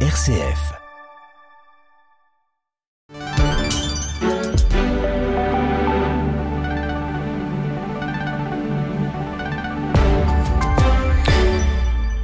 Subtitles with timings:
[0.00, 0.85] RCF.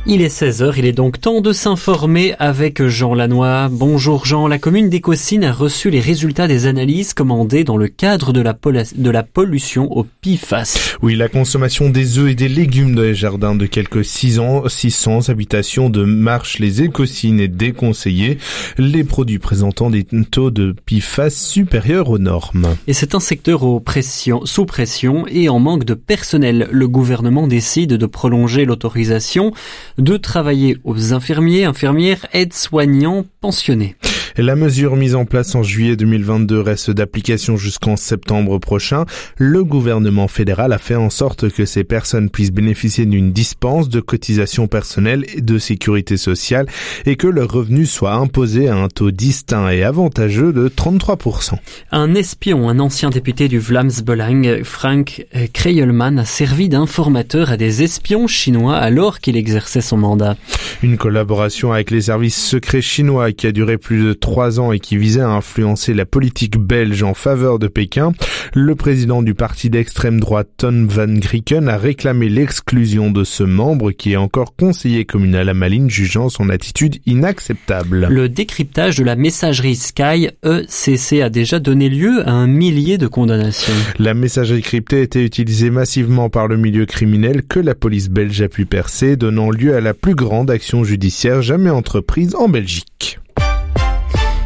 [0.05, 3.69] Il est 16h, il est donc temps de s'informer avec Jean Lannoy.
[3.71, 8.33] Bonjour Jean, la commune d'Écosine a reçu les résultats des analyses commandées dans le cadre
[8.33, 10.97] de la, de la pollution au PIFAS.
[11.03, 15.29] Oui, la consommation des œufs et des légumes dans les jardins de quelques 600, 600
[15.29, 18.39] habitations de Marche les Écosines est déconseillé.
[18.79, 22.75] Les produits présentant des taux de PIFAS supérieurs aux normes.
[22.89, 26.69] Et c'est un secteur aux pression, sous pression et en manque de personnel.
[26.73, 29.53] Le gouvernement décide de prolonger l'autorisation
[29.99, 33.97] de travailler aux infirmiers, infirmières, aides-soignants, pensionnés.
[34.39, 39.05] La mesure mise en place en juillet 2022 reste d'application jusqu'en septembre prochain.
[39.37, 44.01] Le gouvernement fédéral a fait en sorte que ces personnes puissent bénéficier d'une dispense de
[44.01, 46.67] cotisation personnelle et de sécurité sociale
[47.05, 51.57] et que leur revenu soit imposé à un taux distinct et avantageux de 33%.
[51.91, 58.27] Un espion, un ancien député du Vlaams-Belang, Frank Kreyelman, a servi d'informateur à des espions
[58.27, 60.37] chinois alors qu'il exerçait son mandat.
[60.83, 64.79] Une collaboration avec les services secrets chinois qui a duré plus de trois ans et
[64.79, 68.13] qui visait à influencer la politique belge en faveur de Pékin,
[68.55, 73.91] le président du parti d'extrême droite Ton Van Grieken a réclamé l'exclusion de ce membre
[73.91, 78.07] qui est encore conseiller communal à Malines jugeant son attitude inacceptable.
[78.09, 83.09] Le décryptage de la messagerie Sky ECC a déjà donné lieu à un millier de
[83.09, 83.75] condamnations.
[83.99, 88.41] La messagerie cryptée a été utilisée massivement par le milieu criminel que la police belge
[88.41, 93.12] a pu percer, donnant lieu à la plus grande action judiciaire jamais entreprise en Belgique.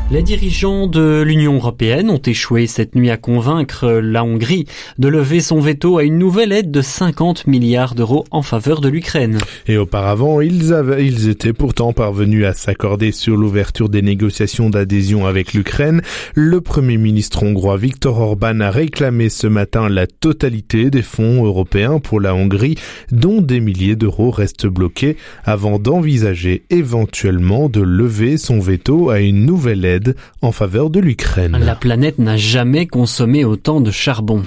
[0.08, 4.64] Les dirigeants de l'Union européenne ont échoué cette nuit à convaincre la Hongrie
[4.98, 8.88] de lever son veto à une nouvelle aide de 50 milliards d'euros en faveur de
[8.88, 9.38] l'Ukraine.
[9.66, 15.26] Et auparavant, ils, avaient, ils étaient pourtant parvenus à s'accorder sur l'ouverture des négociations d'adhésion
[15.26, 16.02] avec l'Ukraine.
[16.36, 21.98] Le premier ministre hongrois Viktor Orban a réclamé ce matin la totalité des fonds européens
[21.98, 22.76] pour la Hongrie,
[23.10, 29.44] dont des milliers d'euros restent bloqués, avant d'envisager éventuellement de lever son veto à une
[29.44, 29.95] nouvelle aide
[30.42, 31.56] en faveur de l'Ukraine.
[31.58, 34.42] La planète n'a jamais consommé autant de charbon.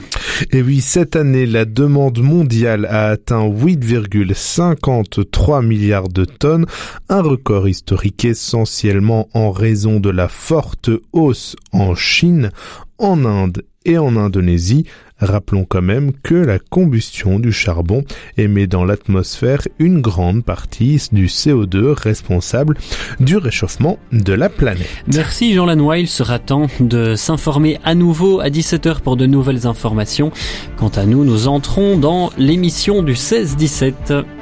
[0.51, 6.65] Et oui, cette année, la demande mondiale a atteint 8,53 milliards de tonnes,
[7.09, 12.51] un record historique essentiellement en raison de la forte hausse en Chine,
[12.97, 14.85] en Inde et en Indonésie,
[15.19, 18.03] rappelons quand même que la combustion du charbon
[18.37, 22.77] émet dans l'atmosphère une grande partie du CO2 responsable
[23.19, 24.89] du réchauffement de la planète.
[25.13, 29.67] Merci Jean Lanois, il sera temps de s'informer à nouveau à 17h pour de nouvelles
[29.67, 30.31] informations.
[30.77, 34.38] Quant à nous, nous entrons dans l'émission du 16-17.